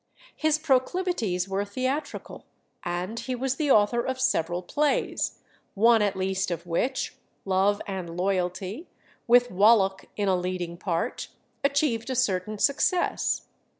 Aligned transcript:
His 0.35 0.57
proclivities 0.57 1.47
were 1.47 1.63
theatrical, 1.63 2.47
and 2.83 3.19
he 3.19 3.35
was 3.35 3.57
the 3.57 3.69
author 3.69 4.03
of 4.03 4.19
several 4.19 4.63
plays, 4.63 5.37
one 5.75 6.01
at 6.01 6.15
least 6.15 6.49
of 6.49 6.65
which, 6.65 7.17
'Love 7.45 7.79
and 7.85 8.17
Loyalty,' 8.17 8.87
with 9.27 9.51
Wallack 9.51 10.09
in 10.17 10.27
a 10.27 10.35
leading 10.35 10.75
part, 10.75 11.27
achieved 11.63 12.09
a 12.09 12.15
certain 12.15 12.57
success. 12.57 13.43